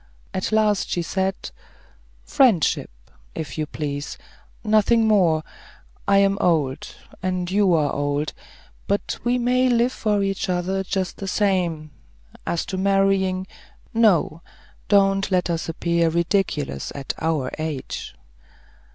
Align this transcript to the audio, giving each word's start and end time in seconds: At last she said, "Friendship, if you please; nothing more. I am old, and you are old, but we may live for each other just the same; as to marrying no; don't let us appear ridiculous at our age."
At 0.33 0.51
last 0.51 0.89
she 0.89 1.03
said, 1.03 1.35
"Friendship, 2.23 2.89
if 3.35 3.55
you 3.55 3.67
please; 3.67 4.17
nothing 4.63 5.07
more. 5.07 5.43
I 6.07 6.17
am 6.17 6.39
old, 6.41 6.87
and 7.21 7.51
you 7.51 7.75
are 7.75 7.93
old, 7.93 8.33
but 8.87 9.19
we 9.23 9.37
may 9.37 9.69
live 9.69 9.91
for 9.91 10.23
each 10.23 10.49
other 10.49 10.83
just 10.83 11.17
the 11.17 11.27
same; 11.27 11.91
as 12.47 12.65
to 12.65 12.77
marrying 12.77 13.45
no; 13.93 14.41
don't 14.87 15.29
let 15.29 15.51
us 15.51 15.69
appear 15.69 16.09
ridiculous 16.09 16.91
at 16.95 17.13
our 17.19 17.51
age." 17.59 18.15